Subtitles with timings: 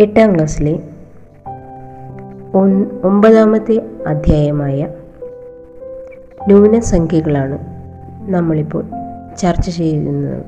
[0.00, 0.78] എട്ടാം ക്ലാസ്സിലെ
[3.04, 4.88] ഒമ്പതാമത്തെ അധ്യായമായ
[6.46, 7.58] ന്യൂനസംഖ്യകളാണ്
[8.30, 8.84] നമ്മളിപ്പോൾ
[9.36, 10.44] ചർച്ച ചെയ്യുന്നത്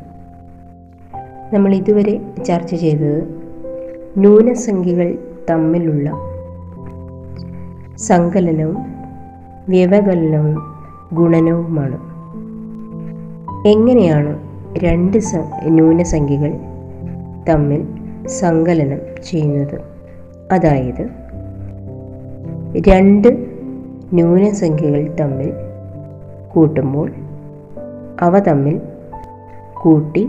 [1.55, 3.29] നമ്മൾ ഇതുവരെ ചർച്ച ചെയ്തത്
[4.17, 5.19] ന്യൂനസംഖ്യകൾ
[5.51, 6.11] തമ്മിലുള്ള
[7.97, 8.77] സങ്കലനവും
[9.69, 10.57] വ്യവകലനവും
[11.15, 11.99] ഗുണനവുമാണ്.
[13.69, 14.39] എങ്ങനെയാണ്
[14.79, 15.19] രണ്ട്
[15.65, 16.53] ന്യൂനസംഖ്യകൾ
[17.49, 17.98] തമ്മിൽ
[18.29, 19.81] സങ്കലനം ചെയ്യുന്നത്.
[20.53, 21.09] അതായത്
[22.89, 23.29] രണ്ട്
[24.13, 25.53] ന്യൂനസംഖ്യകൾ തമ്മിൽ
[26.53, 27.13] കൂട്ടുമ്പോൾ
[28.21, 28.81] അവ തമ്മിൽ
[29.75, 30.29] കൂട്ടി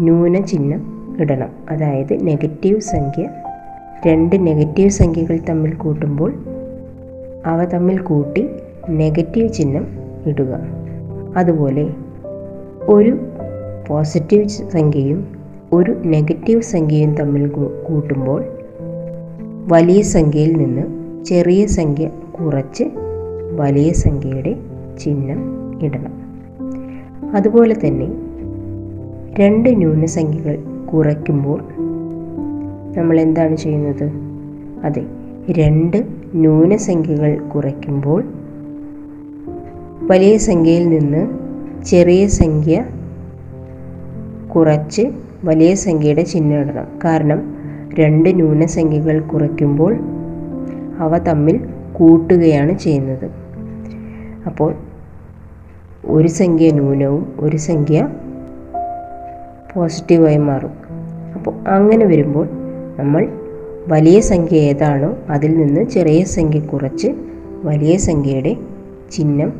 [0.00, 1.48] ന്യൂന ചിഹ്നം ഇടണം.
[1.70, 3.28] അതായത് നെഗറ്റീവ് സംഖ്യ
[4.06, 6.34] രണ്ട് നെഗറ്റീവ് സംഖ്യകൾ തമ്മിൽ കൂട്ടുമ്പോൾ
[7.46, 8.48] അവ തമ്മിൽ കൂട്ടി
[8.90, 9.86] നെഗറ്റീവ് ചിഹ്നം
[10.26, 10.58] ഇടുക.
[11.36, 11.90] അതുപോലെ
[12.88, 13.18] ഒരു
[13.88, 15.41] പോസിറ്റീവ് സംഖ്യയും
[15.72, 17.48] ഒരു നെഗറ്റീവ് സംഖ്യയും തമ്മിൽ
[17.88, 18.44] കൂട്ടുമ്പോൾ
[19.66, 20.82] വലിയ സംഖ്യയിൽ നിന്ന്
[21.24, 22.06] ചെറിയ സംഖ്യ
[22.40, 22.84] കുറച്ച്
[23.56, 24.56] വലിയ സംഖ്യയുടെ
[24.98, 25.40] ചിഹ്നം
[25.84, 26.14] ഇടണം.
[27.36, 28.08] അതുപോലെ തന്നെ
[29.40, 30.58] രണ്ട് ന്യൂനസംഖ്യകൾ
[30.92, 31.62] കുറയ്ക്കുമ്പോൾ
[32.96, 34.10] നമ്മൾ എന്താണ് ചെയ്യുന്നത്?
[34.84, 35.02] അതെ
[35.50, 36.04] രണ്ട്
[36.34, 38.24] ന്യൂനസംഖ്യകൾ കുറയ്ക്കുമ്പോൾ
[40.02, 41.28] വലിയ സംഖ്യയിൽ നിന്ന്
[41.84, 42.84] ചെറിയ സംഖ്യ
[44.56, 46.86] കുറച്ച് വലിയ സംഖ്യയുടെ ചിഹ്നം ഇടണം.
[47.04, 47.54] കാരണം
[47.94, 49.98] രണ്ട് ന്യൂനസംഖ്യകൾ കുറയ്ക്കുമ്പോൾ
[50.98, 51.60] അവ തമ്മിൽ
[51.92, 53.30] കൂട്ടുകയാണ് ചെയ്യുന്നത്.
[54.46, 54.74] അപ്പോൾ
[56.04, 58.08] ഒരു സംഖ്യ ന്യൂനവും ഒരു സംഖ്യ
[59.74, 60.72] പോസിറ്റീവായി മാറും.
[61.34, 62.48] അപ്പോൾ അങ്ങനെ വരുമ്പോൾ
[62.98, 63.28] നമ്മൾ
[63.88, 67.08] വലിയ സംഖ്യ ഏതാണോ അതിൽ നിന്ന് ചെറിയ സംഖ്യ കുറച്ച്
[67.64, 68.56] വലിയ സംഖ്യയുടെ
[69.10, 69.52] ചിഹ്നം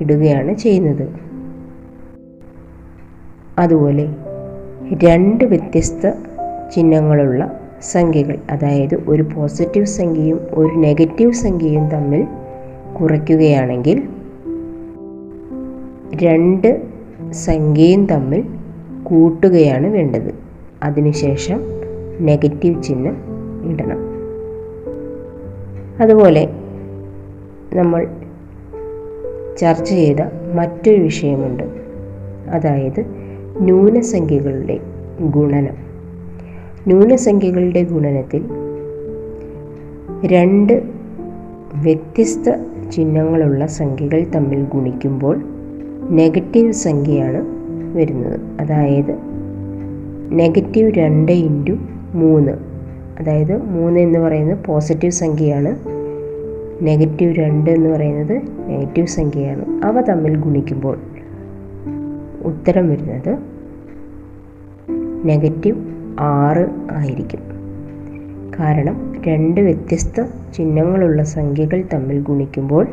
[0.00, 1.08] ഇടുകയാണ് ചെയ്യുന്നത്.
[3.58, 4.08] അതുപോലെ
[4.94, 6.10] രണ്ട് വ്യത്യസ്ത
[6.74, 12.26] ചിഹ്നങ്ങളുള്ള സംഖ്യകൾ അതായത് ഒരു പോസിറ്റീവ് സംഖ്യയും ഒരു നെഗറ്റീവ് സംഖ്യയും തമ്മിൽ
[13.00, 14.08] കുറയ്ക്കുകയാണെങ്കിൽ
[16.22, 16.82] രണ്ട്
[17.30, 18.44] സംഖ്യയും തമ്മിൽ
[19.02, 20.34] കൂട്ടുകയാണ് വേണ്ടത്.
[20.82, 21.60] അതിനുശേഷം
[22.20, 23.16] നെഗറ്റീവ് ചിഹ്നം
[23.70, 23.98] ഇടണം.
[26.00, 26.48] അതുപോലെ
[27.74, 28.08] നമ്മൾ
[29.58, 30.16] ചർച്ച ചെയ്ത
[30.54, 31.62] മറ്റൊരു വിഷയമുണ്ട്.
[32.48, 33.21] അതായത്
[33.60, 34.78] ന്യൂനസംഖ്യകളുടെ
[35.20, 35.74] ഗുണനം.
[36.86, 38.46] ന്യൂനസംഖ്യകളുടെ ഗുണനത്തിൽ
[40.26, 40.82] രണ്ട്
[41.74, 42.50] വ്യത്യസ്ത
[42.90, 45.42] ചിഹ്നങ്ങളുള്ള സംഖ്യകൾ തമ്മിൽ ഗുണിക്കുമ്പോൾ
[46.10, 47.46] നെഗറ്റീവ് സംഖ്യയാണ്
[47.96, 48.40] വരുന്നത്.
[48.60, 49.18] അതായത്
[50.32, 51.72] നെഗറ്റീവ് രണ്ട് ഇന്റു
[52.14, 52.52] മൂന്ന്.
[53.20, 55.76] അതായത് മൂന്ന് എന്ന് പറയുന്നത് പോസിറ്റീവ് സംഖ്യയാണ്.
[56.82, 59.84] നെഗറ്റീവ് രണ്ട് എന്ന് പറയുന്നത് നെഗറ്റീവ് സംഖ്യയാണ്.
[59.84, 60.98] അവ തമ്മിൽ ഗുണിക്കുമ്പോൾ
[62.44, 63.38] ഉത്തരം വരുന്നത്
[65.26, 65.78] നെഗറ്റീവ്
[66.20, 67.40] ആറ് ആയിരിക്കും.
[68.60, 70.22] കാരണം രണ്ട് വ്യത്യസ്ത
[70.54, 72.86] ചിഹ്നങ്ങളുള്ള സംഖ്യകൾ തമ്മിൽ ഗുണിക്കുമ്പോൾ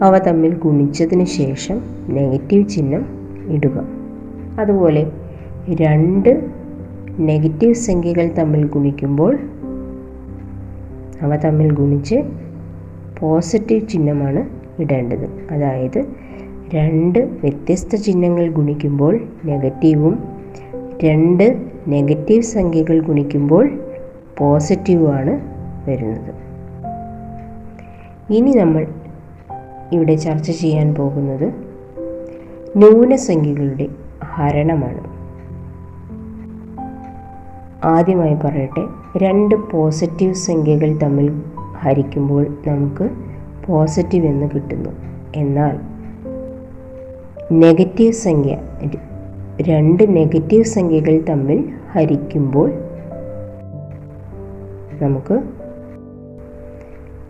[0.00, 3.04] അവ തമ്മിൽ ഗുണിച്ചതിന് ശേഷം നെഗറ്റീവ് ചിഹ്നം
[3.50, 3.84] ഇടുക.
[4.60, 5.12] അതുപോലെ
[5.74, 6.50] രണ്ട്
[7.20, 9.38] നെഗറ്റീവ് സംഖ്യകൾ തമ്മിൽ ഗുണിക്കുമ്പോൾ
[11.22, 12.16] അവ തമ്മിൽ ഗുണിച്ച്
[13.18, 14.48] പോസിറ്റീവ് ചിഹ്നമാണ്
[14.82, 15.30] ഇടേണ്ടത്.
[15.50, 16.04] അതായത്
[16.74, 20.18] രണ്ട് വ്യത്യസ്ത ചിഹ്നങ്ങൾ ഗുണിക്കുമ്പോൾ നെഗറ്റീവും
[21.04, 23.70] രണ്ട് നെഗറ്റീവ് സംഖ്യകൾ ഗുണിക്കുമ്പോൾ
[24.38, 25.40] പോസിറ്റീവുമാണ്
[25.90, 26.34] വരുന്നത്.
[28.32, 28.86] ഇനി നമ്മൾ
[29.92, 31.54] ഇവിടെ ചർച്ച ചെയ്യാൻ പോകുന്നത്
[32.76, 33.88] ന്യൂനസംഖ്യകളുടെ
[34.24, 35.22] ഹരണമാണ്.
[37.84, 38.84] ആദ്യമായി പറയട്ടെ
[39.16, 41.42] രണ്ട് പോസിറ്റീവ് സംഖ്യകൾ തമ്മിൽ
[41.76, 43.10] ഹരിക്കുമ്പോൾ നമുക്ക്
[43.66, 44.90] പോസിറ്റീവ് എന്ന് കിട്ടുന്നു.
[45.36, 45.92] എന്നാൽ
[47.52, 48.56] നെഗറ്റീവ് സംഖ്യ
[49.62, 52.72] രണ്ട് നെഗറ്റീവ് സംഖ്യകൾ തമ്മിൽ ഹരിക്കുമ്പോൾ
[55.02, 55.42] നമുക്ക്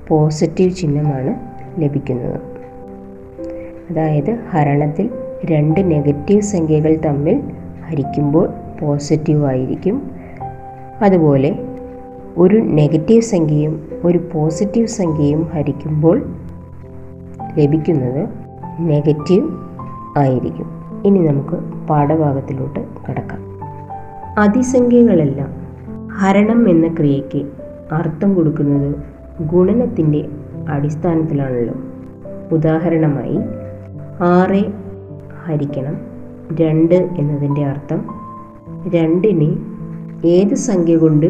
[0.09, 1.35] പോസിറ്റീവ് ചിഹ്നമാണ്
[1.83, 2.41] ലഭിക്കുന്നത്.
[3.91, 5.11] അതായത് ഹരണത്തിൽ
[5.45, 7.41] രണ്ട് നെഗറ്റീവ് സംഖ്യകൾ തമ്മിൽ
[7.87, 8.49] ഹരിക്കുമ്പോൾ
[8.81, 10.11] പോസിറ്റീവ് ആയിരിക്കും.
[11.03, 11.59] അതുപോലെ
[12.37, 16.37] ഒരു നെഗറ്റീവ് സംഖ്യയും ഒരു പോസിറ്റീവ് സംഖ്യയും ഹരിക്കുമ്പോൾ
[17.59, 18.29] ലഭിക്കുന്നത്
[18.81, 19.72] നെഗറ്റീവ്
[20.19, 20.67] ആയിരിക്കും.
[21.05, 23.41] ഇനി നമുക്ക് പാഠഭാഗത്തിലോട്ട് കടക്കാം.
[24.39, 25.63] അതിസംഖ്യകളെല്ലാം
[26.19, 27.47] ഹരണം എന്ന ക്രിയയ്ക്ക്
[27.93, 28.95] അർത്ഥം കൊടുക്കുന്നത്
[29.43, 30.29] ഗുണനത്തിന്റെ
[30.69, 31.75] അടിസ്ഥാനത്തിലാണല്ലോ.
[32.53, 33.39] ഉദാഹരണമായി
[34.21, 34.65] ആറ്
[35.45, 35.97] ഹരിക്കണം
[36.61, 38.05] രണ്ട് എന്നതിന്റെ അർത്ഥം
[38.95, 39.57] രണ്ടിനെ
[40.27, 41.27] ഏത് സംഖ്യ കൊണ്ട്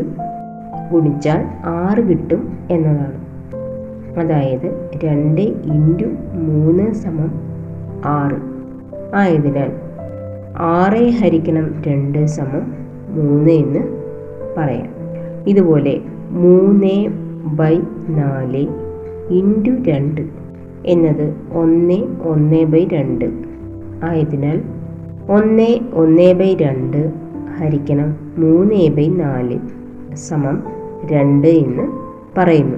[0.93, 3.23] ഗുണിച്ചാൽ ആറ് കിട്ടും എന്നതാണ്.
[4.21, 7.31] അതായത് രണ്ട് ഇന്റു മൂന്ന് സമം
[8.05, 8.52] ആറ്.
[9.15, 9.71] ആയതിനാൽ
[10.59, 12.73] ആറ് ഹരിക്കണം രണ്ട് സമം
[13.09, 13.81] മൂന്ന് എന്ന്
[14.59, 14.89] പറയാം.
[15.47, 16.01] ഇതുപോലെ
[16.31, 17.07] മൂന്ന്
[17.57, 18.67] ബൈ നാല്
[19.29, 20.21] ഇന്റു രണ്ട്
[20.87, 23.25] എന്നത് ഒന്ന് ഒന്ന് ബൈ രണ്ട്
[24.05, 24.63] ആയതിനാൽ
[25.31, 27.13] ഒന്ന് ഒന്ന് ബൈ രണ്ട്
[27.59, 29.59] ഹരിക്കണം മൂന്ന് ബൈ നാല്
[30.15, 30.63] സമം
[31.05, 31.83] രണ്ട് എന്ന്
[32.39, 32.77] പറയുന്നു.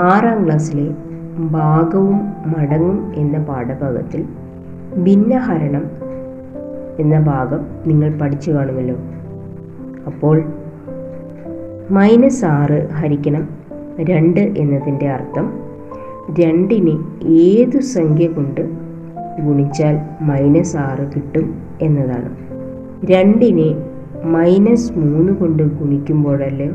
[0.00, 0.94] ആറാം ക്ലാസ്സിലെ
[1.50, 4.24] ഭാഗവും മടങ്ങും എന്ന പാഠഭാഗത്തിൽ
[5.04, 5.84] ഭിന്നഹരണം
[6.98, 8.96] എന്ന ഭാഗം നിങ്ങൾ പഠിച്ചു കാണുമല്ലോ.
[10.06, 10.42] അപ്പോൾ
[11.90, 13.48] മൈനസ് ആറ് ഹരിക്കണം
[14.00, 15.52] രണ്ട് എന്നതിന്റെ അർത്ഥം
[16.40, 18.60] രണ്ടിനെ ഏതു സംഖ്യ കൊണ്ട്
[19.42, 22.36] ഗുണിച്ചാൽ മൈനസ് ആറ് കിട്ടും എന്നതാണ്.
[23.12, 23.74] രണ്ടിനെ
[24.24, 26.70] മൈനസ് മൂന്ന് കൊണ്ട് ഗുണിക്കുമ്പോഴല്ലേ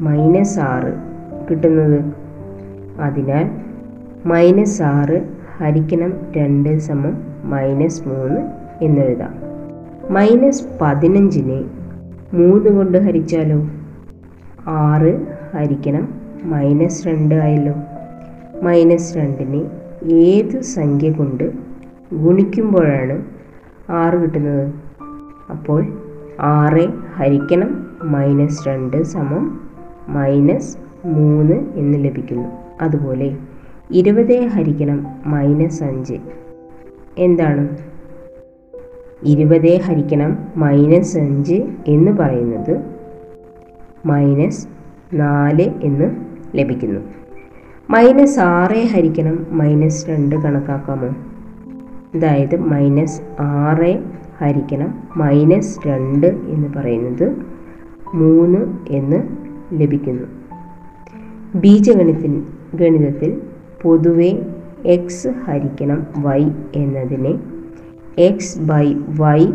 [0.00, 0.92] മൈനസ് ആറ്
[1.50, 2.04] കിട്ടുന്നത്?
[3.00, 3.50] അതിനാൽ
[4.26, 7.14] മൈനസ് ആറ് ഹരിക്കണം രണ്ട് സമം
[7.44, 8.40] മൈനസ് മൂന്ന്
[8.84, 9.34] എന്നെഴുതാം.
[10.10, 11.64] മൈനസ് പതിനഞ്ചിനെ
[12.36, 13.70] മൂന്ന് കൊണ്ട് ഹരിച്ചാലോ?
[14.68, 16.14] ആറ് ഹരിക്കണം
[16.44, 17.74] മൈനസ് രണ്ട് ആയല്ലോ?
[18.62, 19.64] മൈനസ് രണ്ടിനെ
[20.14, 21.52] ഏത് സംഖ്യ കൊണ്ട്
[22.12, 23.22] ഗുണിക്കുമ്പോഴാണ്
[23.90, 24.72] ആറ് കിട്ടുന്നത്?
[25.50, 25.86] അപ്പോൾ
[26.40, 29.60] ആറ് ഹരിക്കണം മൈനസ് രണ്ട് സമം
[30.08, 32.48] മൈനസ് മൂന്ന് എന്ന് ലഭിക്കുന്നു.
[32.80, 33.36] അതുപോലെ
[33.92, 36.18] ഇരുപത് ഹരിക്കണം മൈനസ് അഞ്ച്.
[37.18, 37.68] എന്താണ്?
[39.22, 42.80] ഇരുപത് ഹരിക്കണം മൈനസ് അഞ്ച് എന്ന് പറയുന്നത്
[44.06, 44.68] മൈനസ്
[45.14, 46.16] നാല് എന്ന്
[46.54, 47.00] ലഭിക്കുന്നു.
[47.90, 51.08] മൈനസ് ആറ് ഹരിക്കണം മൈനസ് രണ്ട് കണക്കാക്കാമോ?
[52.14, 54.04] അതായത് മൈനസ് ആറ്
[54.38, 57.36] ഹരിക്കണം മൈനസ് രണ്ട് എന്ന് പറയുന്നത്
[58.14, 59.22] മൂന്ന് എന്ന്
[59.72, 60.28] ലഭിക്കുന്നു.
[61.54, 62.42] ബീജഗണിത
[62.74, 63.42] ഗണിതത്തിൽ
[63.82, 64.42] പൊതുവെ
[64.86, 67.40] എക്സ് ഹരിക്കണം വൈ എന്നതിനെ
[68.18, 69.46] എക്സ് ബൈ വൈ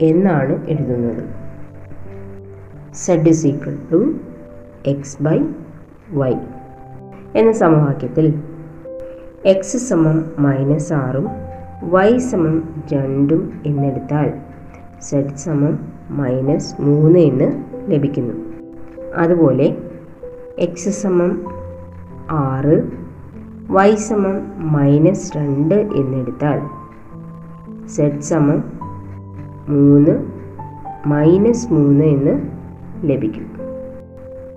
[0.00, 1.24] എന്നാണ് എഴുതുന്നത്.
[2.94, 4.14] Z is equal to
[4.86, 5.38] X by
[6.12, 6.34] Y
[7.34, 8.42] എന്ന സമവാക്യത്തിൽ
[9.44, 11.28] എക്സ് സമം മൈനസ് ആറും
[11.82, 14.32] വൈ സമം രണ്ടും എന്നെടുത്താൽ
[15.00, 18.34] സെഡ് സമം മൈനസ് മൂന്ന് എന്ന് ലഭിക്കുന്നു.
[19.16, 19.76] അതുപോലെ
[20.58, 21.44] എക്സ് സമം
[22.30, 23.07] ആറ്
[23.70, 24.36] വൈ സമം
[24.72, 26.60] മൈനസ് രണ്ട് എന്നെടുത്താൽ
[27.88, 28.64] സെഡ് സമം
[29.68, 30.26] മൂന്ന്
[31.06, 32.42] മൈനസ് മൂന്ന് എന്ന്
[33.10, 33.46] ലഭിക്കും.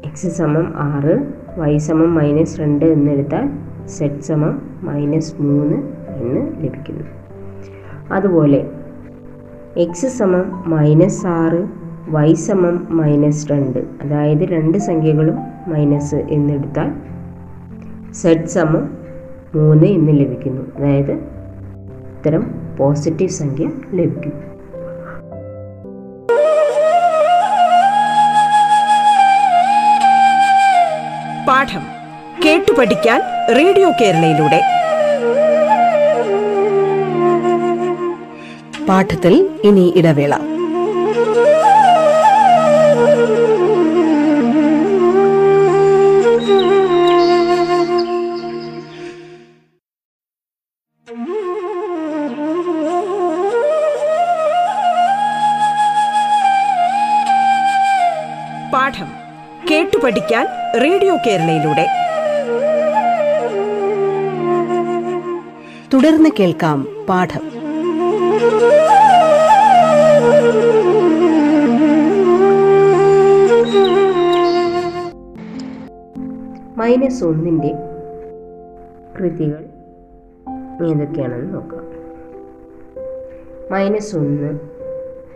[0.06, 3.50] എക്സ് സമം ആറ് വൈ സമം മൈനസ് രണ്ട് എന്നെടുത്താൽ
[3.88, 5.76] സെഡ് സമം മൈനസ് മൂന്ന്
[6.07, 7.04] എന്ന് ലഭിക്കുന്നു.
[8.14, 8.69] അതുപോലെ
[9.78, 11.68] എക്സ് സമം മൈനസ് ആറ്
[12.09, 15.35] വൈ സമം മൈനസ് രണ്ട് അതായത് രണ്ട് സംഖ്യകളും
[15.68, 16.92] മൈനസ് എന്നെടുത്താൽ
[18.14, 19.01] സെഡ് സമം
[19.56, 20.78] മൂന്ന് എന്ന് ലഭിക്കുന്നു.
[20.78, 24.52] അതായത് ഇത്തരം പോസിറ്റീവ് സംഖ്യ ലഭിക്കും.
[31.48, 31.81] പാഠം
[32.46, 33.22] കേട്ടു പഠിക്കാൻ
[33.58, 34.62] റേഡിയോ കേരളയിലൂടെ.
[38.90, 40.51] പാഠത്തിൽ ഇനി ഇടവേള.
[60.11, 60.47] പഠിക്കാൻ
[60.83, 61.87] റേഡിയോ കേരളയിലൂടെ.
[65.94, 67.41] തുടർന്ന് കേൾക്കാം പാഠം.
[76.77, 77.73] മൈനസ് ഒന്നിന്റെ
[79.19, 79.65] കൃതികൾ
[80.87, 81.83] ഏതൊക്കെയാണെന്ന് നോക്കാം.
[83.71, 84.70] മൈനസ് ഒന്ന്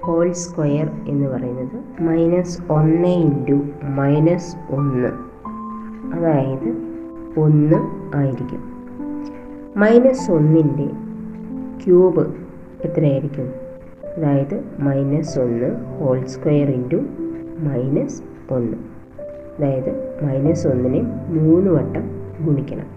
[0.06, 5.08] ഹോൾ സ്ക്വയർ എന്ന് പറയുന്നത് മൈനസ് ഒന്ന് ഇന്റു മൈനസ് ഒന്ന്.
[6.16, 6.78] അതായത്
[7.40, 7.76] ഒന്ന്
[8.16, 8.64] ആയിരിക്കും.
[9.78, 10.88] മൈനസ് ഒന്നിന്റെ
[11.86, 12.34] ക്യൂബ്
[12.84, 13.50] എത്രയായിരിക്കും?
[14.18, 16.96] അതായത് മൈനസ് ഒന്ന് ഹോൾ സ്ക്വയർ ഇന്റു
[17.60, 18.78] മൈനസ് ഒന്ന്.
[19.58, 22.04] അതായത് മൈനസ് ഒന്നിനെ മൂന്ന് വട്ടം
[22.46, 22.88] ഗുണിക്കണം.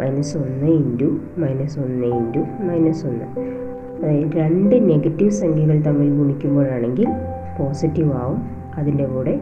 [0.00, 3.65] മൈനസ് ഒന്ന് ഇന്റു മൈനസ് ഒന്ന് ഇന്റു മൈനസ് ഒന്ന്.
[3.98, 7.08] അതായത് രണ്ട് നെഗറ്റീവ് സംഖ്യകൾ തമ്മിൽ ഗുണിക്കുമ്പോഴാണെങ്കിൽ
[7.58, 8.42] പോസിറ്റീവ് ആവും.
[8.76, 9.40] അതിന്റെ കൂടെ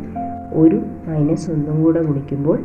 [0.52, 2.58] ഒരു മൈനസ് ഒന്നും കൂടെ ഗുണിക്കുമ്പോൾ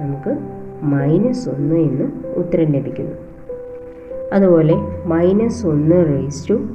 [0.00, 0.38] നമുക്ക്
[0.82, 3.12] മൈനസ് ഒന്ന് എന്ന് ഉത്തരം ലഭിക്കുന്നു.
[4.32, 4.74] അതുപോലെ
[5.06, 6.68] മൈനസ് ഒന്ന് റേസ് ടു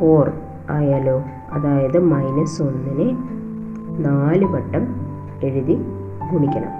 [0.00, 0.32] ഫോർ
[0.70, 3.12] ആയാലോ അതായത് മൈനസ് ഒന്നിനെ
[4.08, 4.86] നാല് വട്ടം
[5.44, 5.74] എഴുതി
[6.32, 6.70] ഗുണിക്കണം.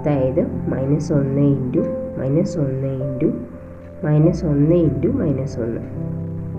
[0.00, 1.80] അതായത് മൈനസ് ഒന്ന് ഇന്റു
[2.18, 3.26] മൈനസ് ഒന്ന് ഇന്റു
[4.04, 6.13] മൈനസ് ഒന്ന് ഇന്റു മൈനസ് ഒന്ന്.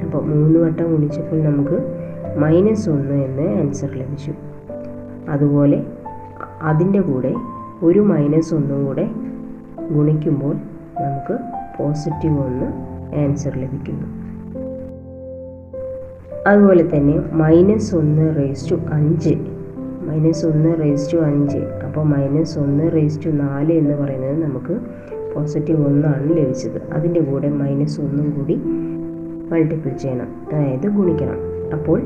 [0.06, 2.06] അപ്പോൾ മൂന്ന് വട്ടം ഗുണിച്ചപ്പോൾ നമുക്ക്
[2.38, 4.34] മൈനസ് ഒന്ന് എന്ന് ആൻസർ ലഭിച്ചു.
[5.30, 5.84] അതുപോലെ
[6.62, 7.36] അതിന്റെ കൂടെ
[7.84, 9.10] ഒരു മൈനസ് ഒന്നും കൂടെ
[9.94, 10.56] ഗുണിക്കുമ്പോൾ
[11.02, 11.40] നമുക്ക്
[11.80, 12.66] പോസിറ്റീവ് ഒന്ന്
[13.16, 14.26] ആൻസർ ലഭിക്കുന്നു.
[16.48, 19.36] അതുപോലെ തന്നെ മൈനസ് ഒന്ന് റേസ് ടു അഞ്ച്.
[20.02, 21.58] മൈനസ് ഒന്ന് റേസ് ടു അഞ്ച്.
[21.58, 24.80] അപ്പോൾ മൈനസ് ഒന്ന് റേസ് ടു നാല് എന്ന് പറയുന്നത് നമുക്ക്
[25.36, 26.82] പോസിറ്റീവ് ഒന്നാണ് ലഭിച്ചത്.
[26.94, 28.62] അതിന്റെ കൂടെ മൈനസ് ഒന്നും കൂടി
[29.52, 30.28] മൾട്ടിപ്പിൾ ചെയ്യണം.
[30.54, 31.38] അതായത് ഗുണിക്കണം.
[31.74, 32.02] അപ്പോൾ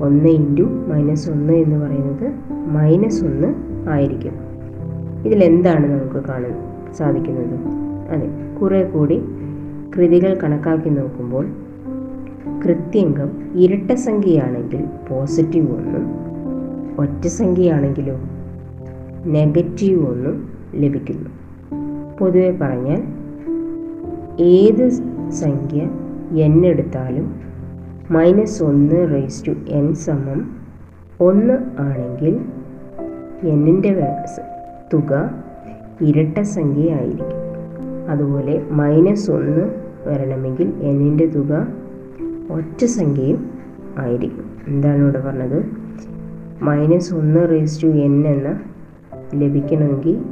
[0.00, 3.54] ഒന്ന് ഇന്റു മൈനസ് ഒന്ന് എന്ന് പറയുന്നത് മൈനസ് ഒന്ന്
[3.88, 4.32] ആയിരിക്കും.
[5.26, 6.54] ഇതിലെന്താണ് നമുക്ക് കാണാൻ
[6.92, 7.54] സാധിക്കുന്നത്?
[8.10, 8.30] അതെ
[8.60, 9.22] കുറേ കൂടി
[9.96, 11.46] കൃതികൾ കണക്കാക്കി നോക്കുമ്പോൾ
[12.64, 16.24] കൃത്യംഗം ഇരട്ട സംഖ്യയാണെങ്കിൽ പോസിറ്റീവ് ഒന്നും
[16.98, 18.16] ഒറ്റ സംഖ്യയാണെങ്കിലോ
[19.26, 21.30] നെഗറ്റീവ് ഒന്നും ലഭിക്കുന്നു.
[22.20, 23.02] പൊതുവെ പറഞ്ഞാൽ
[24.40, 24.88] ഏത്
[25.30, 25.88] സംഖ്യ
[26.32, 27.40] എൻ എടുത്താലും
[28.10, 30.56] മൈനസ് ഒന്ന് റേസ് ടു എൻ സമം
[31.20, 32.40] ഒന്ന് ആണെങ്കിൽ
[33.42, 34.16] എന്നിന്റെ
[34.94, 35.30] തുക
[36.00, 37.44] ഇരട്ട സംഖ്യയായിരിക്കും.
[38.08, 39.74] അതുപോലെ മൈനസ് ഒന്ന്
[40.06, 41.66] വരണമെങ്കിൽ എന്നിന്റെ തുക
[42.50, 43.50] ഒറ്റ സംഖ്യയും
[43.98, 44.44] ആയിരിക്കും.
[44.68, 45.66] എന്താണ് ഇവിടെ പറഞ്ഞത്?
[46.62, 48.60] മൈനസ് ഒന്ന് റേസ് ടു എൻ എന്ന
[49.34, 50.22] ലഭിക്കണമെങ്കിൽ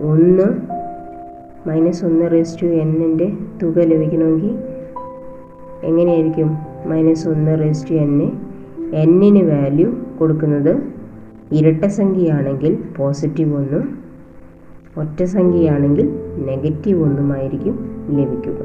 [0.00, 0.78] ഒന്ന്
[1.68, 3.32] മൈനസ് ഒന്ന് റേസ് ടു എന്നിന്റെ
[3.62, 4.77] തുക ലഭിക്കണമെങ്കിൽ
[5.84, 6.56] എങ്ങനെയായിരിക്കും?
[6.86, 8.32] മൈനസ് ഒന്ന് റേസ് ടു എൻ
[8.94, 10.76] എന്നിന് വാല്യൂ കൊടുക്കുന്നത്
[11.52, 13.98] ഇരട്ട സംഖ്യയാണെങ്കിൽ പോസിറ്റീവ് ഒന്നും
[14.96, 18.56] ഒറ്റ സംഖ്യയാണെങ്കിൽ നെഗറ്റീവ് ഒന്നുമായിരിക്കും ലഭിക്കുക.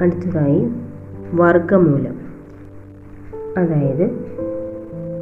[0.00, 0.68] അടുത്തതായി
[1.34, 2.18] വർഗമൂലം
[3.56, 4.36] അതായത്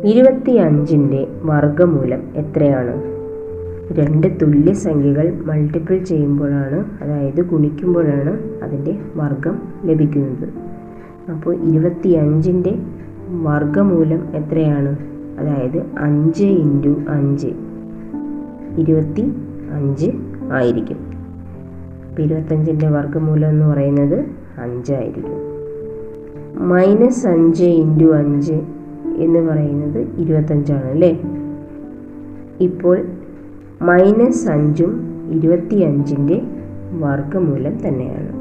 [0.05, 3.15] ഇരുപത്തി അഞ്ചിന്റെ വർഗമൂലം എത്രയാണ്?
[3.93, 10.74] രണ്ട് തുല്യ സംഖ്യകൾ മൾട്ടിപ്പിൾ ചെയ്യുമ്പോഴാണ് അതായത് ഗുണിക്കുമ്പോഴാണ് അതിന്റെ വർഗം ലഭിക്കുന്നത്.
[11.31, 12.79] അപ്പോൾ ഇരുപത്തി അഞ്ചിന്റെ
[13.43, 14.97] വർഗമൂലം എത്രയാണ്?
[15.39, 17.49] അതായത് അഞ്ച് ഇന്റു അഞ്ച്
[18.79, 19.33] ഇരുപത്തി
[19.73, 20.11] അഞ്ച്
[20.53, 20.97] ആയിരിക്കും.
[22.11, 24.25] അപ്പോൾ ഇരുപത്തഞ്ചിന്റെ വർഗമൂലം എന്ന് പറയുന്നത്
[24.59, 25.55] അഞ്ചായിരിക്കും
[26.69, 28.53] മൈനസ് അഞ്ച് ഇന്റു അഞ്ച്
[29.17, 31.23] എന്ന് പറയുന്നത് ഇരുപത്തഞ്ചാണ് അല്ലേ?
[32.61, 33.05] ഇപ്പോൾ
[33.83, 34.93] മൈനസ് അഞ്ചും
[35.33, 36.43] ഇരുപത്തി അഞ്ചിന്റെ
[37.01, 38.33] വർഗമൂലം തന്നെയാണ്.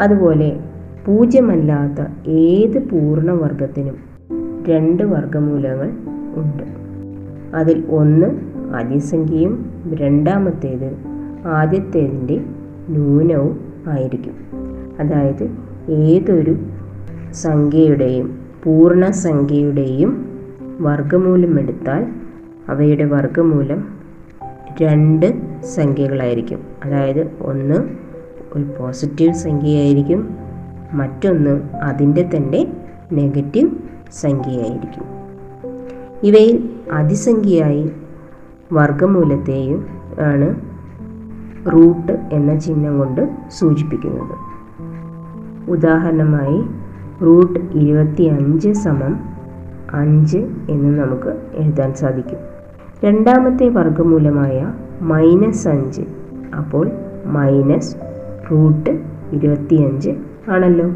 [0.00, 0.60] അതുപോലെ
[1.06, 3.96] പൂജ്യമല്ലാത്ത ഏത് പൂർണവർഗത്തിനും
[4.68, 5.92] രണ്ട് വർഗമൂലങ്ങൾ
[6.34, 6.62] ഉണ്ട്.
[7.56, 8.26] അതിൽ ഒന്ന്
[8.76, 10.96] ആദ്യസംഖ്യയും രണ്ടാമത്തേത്
[11.46, 12.40] ആദ്യത്തേതിന്റെ
[12.88, 14.34] ന്യൂനവും ആയിരിക്കും.
[15.00, 15.50] അതായത്
[15.88, 16.56] ഏതൊരു
[17.32, 20.28] സംഖ്യയുടെയും പൂർണസംഖ്യയുടെയും
[20.80, 22.06] വർഗമൂലം എടുത്താൽ
[22.68, 23.84] അവയുടെ വർഗമൂലം
[24.82, 25.32] രണ്ട്
[25.62, 26.58] സംഖ്യകളായിരിക്കും.
[26.84, 27.74] അതായത് ഒന്ന്
[28.52, 30.45] ഒരു പോസിറ്റീവ് സംഖ്യയായിരിക്കും
[30.92, 32.72] മറ്റൊന്ന് അതിന്റെ തന്നെ
[33.12, 33.70] നെഗറ്റീവ്
[34.12, 35.04] സംഖ്യയായിരിക്കും.
[36.22, 37.90] ഇവയിൽ അതിസംഖ്യയായി
[38.72, 39.86] വർഗമൂലത്തെയും
[40.20, 40.54] ആണ്
[41.72, 44.56] റൂട്ട് എന്ന ചിഹ്നം കൊണ്ട് സൂചിപ്പിക്കുന്നത്.
[45.70, 46.62] ഉദാഹരണമായി
[47.24, 49.20] റൂട്ട് ഇരുപത്തി അഞ്ച് സമം
[49.92, 50.38] അഞ്ച്
[50.70, 52.38] എന്ന് നമുക്ക് എഴുതാൻ സാധിക്കും.
[53.04, 56.02] രണ്ടാമത്തെ വർഗമൂലമായ മൈനസ് അഞ്ച്
[56.56, 56.90] അപ്പോൾ
[57.24, 57.96] മൈനസ്
[58.50, 58.90] റൂട്ട്
[59.32, 60.10] ഇരുപത്തിയഞ്ച്
[60.50, 60.86] ആണല്ലോ.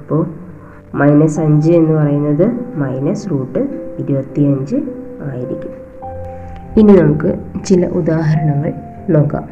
[0.00, 0.26] അപ്പോൾ
[0.94, 3.58] മൈനസ് അഞ്ച് എന്ന് പറയുന്നത് മൈനസ് റൂട്ട്
[3.98, 4.76] ഇരുപത്തിയഞ്ച്
[5.32, 5.70] ആയിരിക്കും.
[6.80, 8.72] ഇനി നമുക്ക് ചില ഉദാഹരണങ്ങൾ
[9.10, 9.48] നോക്കാം.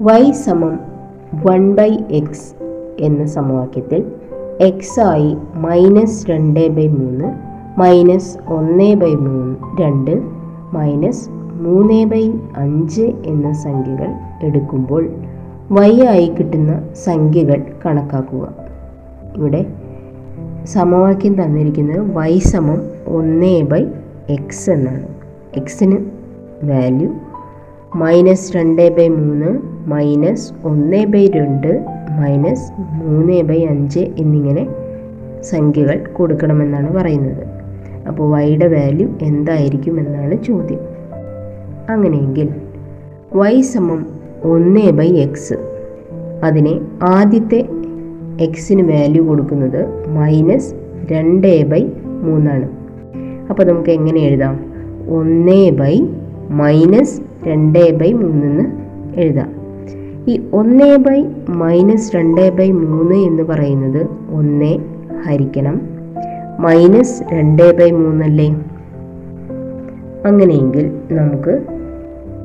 [0.00, 0.78] വൈ സമം
[1.34, 2.54] വൺ ബൈ എക്സ്
[2.98, 4.12] എന്ന സമവാക്യത്തിൽ
[4.60, 7.50] എക്സ് ആയി മൈനസ് രണ്ട് ബൈ മൂന്ന്
[7.80, 10.22] മൈനസ് ഒന്ന് ബൈ മൂന്ന് രണ്ട്
[10.72, 14.08] മൈനസ് മൂന്ന് ബൈ അഞ്ച് എന്ന സംഖ്യകൾ
[14.42, 15.10] എടുക്കുമ്പോൾ
[15.72, 18.54] വൈ ആയി കിട്ടുന്ന സംഖ്യകൾ കണക്കാക്കുക.
[19.36, 19.66] ഇവിടെ
[20.64, 23.84] സമവാക്യം തന്നിരിക്കുന്നത് വൈ സമം ഒന്ന് ബൈ
[24.30, 25.06] എക്സ് എന്നാണ്.
[25.56, 25.96] എക്സിന്
[26.64, 27.10] വാല്യൂ
[27.94, 29.58] മൈനസ് രണ്ട് ബൈ മൂന്ന്
[29.90, 34.68] മൈനസ് ഒന്ന് ബൈ രണ്ട് മൈനസ് മൂന്ന് ബൈ അഞ്ച് എന്നിങ്ങനെ
[35.42, 37.44] സംഖ്യകൾ കൊടുക്കണമെന്നാണ് പറയുന്നത്.
[38.08, 40.80] അപ്പോൾ വൈയുടെ വാല്യൂ എന്തായിരിക്കും എന്നാണ് ചോദ്യം.
[41.88, 42.48] അങ്ങനെയെങ്കിൽ
[43.34, 45.54] വൈ സമം ഒന്ന് ബൈ എക്സ്
[46.44, 47.68] അതിനെ ആദ്യത്തെ
[48.40, 50.74] എക്സിന് വാല്യൂ കൊടുക്കുന്നത് മൈനസ്
[51.12, 52.68] രണ്ട് എ ബൈ മൂന്നാണ്.
[53.50, 54.60] അപ്പോൾ നമുക്ക് എങ്ങനെ എഴുതാം?
[55.08, 56.06] ഒന്ന് ബൈ
[56.50, 58.64] മൈനസ് രണ്ട് ബൈ മൂന്നെന്ന്
[59.20, 59.50] എഴുതാം.
[60.28, 64.78] ഈ ഒന്ന് ബൈ മൈനസ് രണ്ട് ബൈ മൂന്ന് എന്ന് പറയുന്നത് ഒന്ന്
[65.26, 65.80] ഹരിക്കണം.
[66.60, 68.48] മൈനസ് രണ്ട് ബൈ മൂന്നല്ലേ?
[70.26, 71.50] അങ്ങനെയെങ്കിൽ നമുക്ക്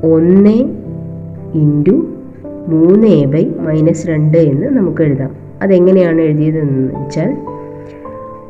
[0.06, 0.85] ഒന്ന്
[1.62, 1.96] ഇന്റു
[2.68, 5.32] മൂന്ന് എ ബൈ മൈനസ് രണ്ട് എന്ന് നമുക്ക് എഴുതാം.
[5.62, 7.30] അതെങ്ങനെയാണ് എഴുതിയതെന്ന് വെച്ചാൽ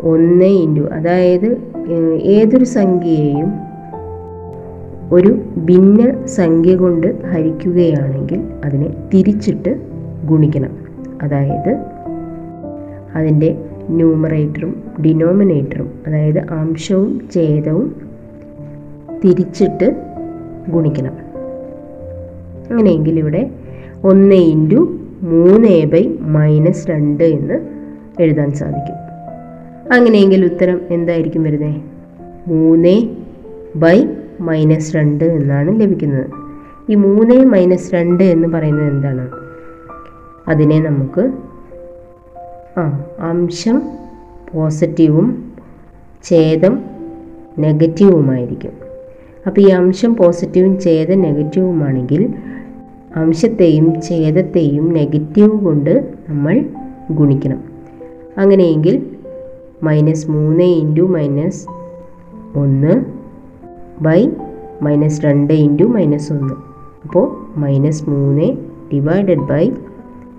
[0.03, 1.49] ഒന്ന് ഇന്റു അതായത്
[2.37, 3.51] ഏതൊരു സംഖ്യയെയും
[5.13, 5.31] ഒരു
[5.65, 9.73] ഭിന്ന സംഖ്യ കൊണ്ട് ഹരിക്കുകയാണെങ്കിൽ അതിനെ തിരിച്ചിട്ട്
[10.25, 10.73] ഗുണിക്കണം.
[11.23, 11.73] അതായത്
[13.15, 13.51] അതിന്റെ
[13.91, 14.73] ന്യൂമറേറ്ററും
[15.05, 17.87] ഡിനോമിനേറ്ററും അതായത് അംശവും ഛേദവും
[19.25, 19.89] തിരിച്ചിട്ട്
[20.69, 21.26] ഗുണിക്കണം.
[22.71, 23.51] അങ്ങനെയെങ്കിൽ ഇവിടെ
[24.05, 27.55] ഒന്ന് ഇന്റു മൂന്ന് എ ബൈ മൈനസ് രണ്ട് എന്ന്
[28.23, 28.95] എഴുതാൻ സാധിക്കും.
[29.93, 31.83] അങ്ങനെയെങ്കിൽ ഉത്തരം എന്തായിരിക്കും വരുന്നത്
[32.49, 33.09] മൂന്ന്
[33.77, 34.07] ബൈ
[34.41, 36.31] മൈനസ് രണ്ട് എന്നാണ് ലഭിക്കുന്നത്.
[36.91, 39.31] ഈ മൂന്ന് മൈനസ് രണ്ട് എന്ന് പറയുന്നത് എന്താണ്?
[40.49, 41.33] അതിനെ നമുക്ക്
[42.79, 43.83] ആ അംശം
[44.53, 45.53] പോസിറ്റീവും
[46.25, 46.81] ഛേദം
[47.59, 48.86] നെഗറ്റീവുമായിരിക്കും.
[49.47, 52.35] അപ്പോൾ ഈ അംശം പോസിറ്റീവും ചേത നെഗറ്റീവുമാണെങ്കിൽ
[53.17, 56.65] അംശത്തെയും ഛേദത്തെയും നെഗറ്റീവ് കൊണ്ട് നമ്മൾ
[57.11, 57.61] ഗുണിക്കണം.
[58.39, 59.07] അങ്ങനെയെങ്കിൽ
[59.83, 61.67] മൈനസ് മൂന്ന് ഇന്റു മൈനസ്
[62.57, 63.05] ഒന്ന്
[64.01, 64.29] ബൈ
[64.83, 66.55] മൈനസ് രണ്ട് ഇന്റു മൈനസ് ഒന്ന്.
[67.05, 68.57] അപ്പോൾ മൈനസ് മൂന്ന്
[68.93, 69.71] ഡിവൈഡഡ് ബൈ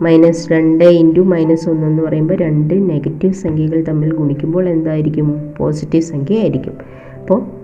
[0.01, 5.41] മൈനസ് രണ്ട് ഇന്റു മൈനസ് ഒന്ന് എന്ന് പറയുമ്പോൾ രണ്ട് നെഗറ്റീവ് സംഖ്യകൾ തമ്മിൽ ഗുണിക്കുമ്പോൾ എന്തായിരിക്കും?
[5.57, 6.73] പോസിറ്റീവ് സംഖ്യ ആയിരിക്കും.
[7.19, 7.56] അപ്പോൾ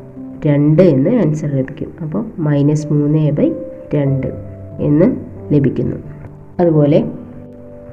[0.45, 1.91] രണ്ട് എന്ന് ആൻസർ ലഭിക്കും.
[2.01, 3.51] അപ്പോൾ മൈനസ് മൂന്ന് ബൈ
[3.93, 4.27] രണ്ട്
[4.79, 5.15] എന്ന്
[5.53, 5.95] ലഭിക്കുന്നു.
[6.59, 7.05] അതുപോലെ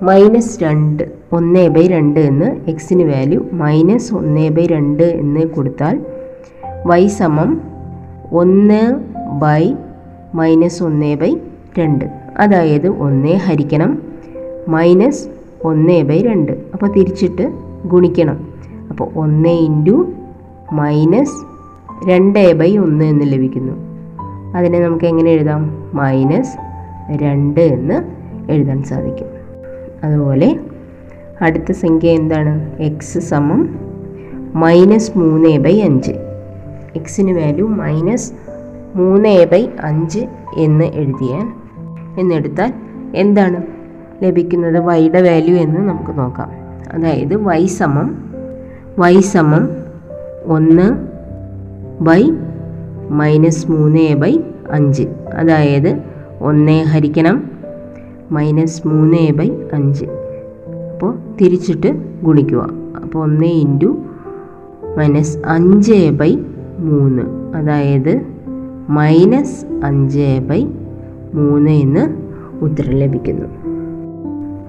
[0.03, 6.01] മൈനസ് രണ്ട് ഒന്ന് ബൈ രണ്ട് എന്ന് എക്സിന് വാല്യൂ മൈനസ് ഒന്ന് ബൈ രണ്ട് എന്ന് കൊടുത്താൽ
[6.87, 7.61] വൈ സമം
[8.33, 8.95] ഒന്ന്
[9.41, 9.75] ബൈ
[10.35, 11.37] മൈനസ് ഒന്ന് ബൈ
[11.79, 12.05] രണ്ട്.
[12.37, 14.03] അതായത് ഒന്ന് ഹരിക്കണം
[14.69, 15.29] മൈനസ്
[15.65, 16.53] ഒന്ന് ബൈ രണ്ട്.
[16.53, 17.53] അപ്പോൾ തിരിച്ചിട്ട്
[17.87, 18.49] ഗുണിക്കണം.
[18.91, 20.13] അപ്പോൾ ഒന്ന് ഇന്റു
[20.73, 21.50] മൈനസ്
[22.09, 23.73] രണ്ട് എ ബൈ ഒന്ന് എന്ന് ലഭിക്കുന്നു.
[24.57, 25.91] അതിനെ നമുക്ക് എങ്ങനെ എഴുതാം?
[25.95, 26.57] മൈനസ്
[27.17, 28.03] രണ്ട് എന്ന്
[28.53, 29.27] എഴുതാൻ സാധിക്കും.
[30.05, 30.61] അതുപോലെ
[31.41, 32.77] അടുത്ത സംഖ്യ എന്താണ്?
[32.77, 33.79] എക്സ് സമം
[34.55, 36.13] മൈനസ് മൂന്ന് എ ബൈ അഞ്ച്.
[36.97, 38.33] എക്സിന് വാല്യൂ മൈനസ്
[38.95, 41.53] മൂന്ന് എ ബൈ അഞ്ച് എന്ന് എഴുതിയാൽ
[42.21, 42.73] എന്നെടുത്താൽ
[43.15, 43.63] എന്താണ്
[44.23, 44.79] ലഭിക്കുന്നത്?
[44.79, 46.51] വൈയുടെ വാല്യൂ എന്ന് നമുക്ക് നോക്കാം.
[46.93, 48.35] അതായത് വൈ സമം
[48.99, 49.69] വൈ സമം
[50.45, 51.10] ഒന്ന്
[52.01, 52.31] ബൈ
[53.11, 55.03] മൈനസ് മൂന്ന് ബൈ അഞ്ച്.
[55.35, 56.03] അതായത്
[56.41, 57.51] ഒന്ന് ഹരിക്കണം
[58.31, 60.05] മൈനസ് മൂന്ന് ബൈ അഞ്ച്.
[60.93, 62.71] അപ്പോൾ തിരിച്ചിട്ട് ഗുണിക്കുക.
[63.05, 64.05] അപ്പോൾ ഒന്ന് ഇന്റു
[64.97, 66.39] മൈനസ് അഞ്ച് ബൈ
[66.79, 67.23] മൂന്ന്.
[67.57, 68.23] അതായത്
[68.89, 70.67] മൈനസ് അഞ്ച് ബൈ
[71.35, 72.23] മൂന്ന് എന്ന്
[72.65, 73.47] ഉത്തരം ലഭിക്കുന്നു.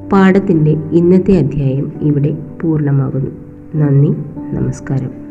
[0.09, 3.31] പാഠത്തിന്റെ ഇന്നത്തെ അധ്യായം ഇവിടെ പൂർണമാകുന്നു.
[3.75, 4.13] നന്ദി
[4.55, 5.30] നമസ്കാരം.